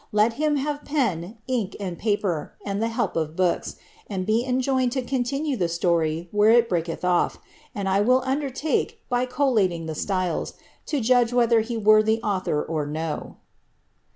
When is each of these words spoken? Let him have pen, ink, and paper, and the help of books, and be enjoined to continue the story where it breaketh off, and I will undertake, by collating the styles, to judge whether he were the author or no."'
Let 0.11 0.33
him 0.33 0.55
have 0.55 0.83
pen, 0.83 1.37
ink, 1.45 1.75
and 1.79 1.95
paper, 1.95 2.53
and 2.65 2.81
the 2.81 2.87
help 2.87 3.15
of 3.15 3.35
books, 3.35 3.75
and 4.07 4.25
be 4.25 4.43
enjoined 4.43 4.93
to 4.93 5.03
continue 5.03 5.55
the 5.55 5.67
story 5.69 6.27
where 6.31 6.49
it 6.49 6.67
breaketh 6.67 7.05
off, 7.05 7.37
and 7.75 7.87
I 7.87 8.01
will 8.01 8.23
undertake, 8.25 8.99
by 9.09 9.27
collating 9.27 9.85
the 9.85 9.93
styles, 9.93 10.55
to 10.87 11.01
judge 11.01 11.33
whether 11.33 11.59
he 11.59 11.77
were 11.77 12.01
the 12.01 12.19
author 12.23 12.63
or 12.63 12.87
no."' 12.87 13.35